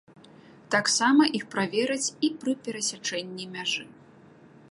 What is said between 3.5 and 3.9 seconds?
мяжы.